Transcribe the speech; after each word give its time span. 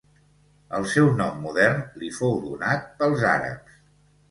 El 0.77 0.87
seu 0.93 1.09
nom 1.19 1.37
modern 1.43 1.85
li 2.05 2.11
fou 2.17 2.35
donat 2.49 2.91
pels 3.03 3.29
àrabs. 3.37 3.81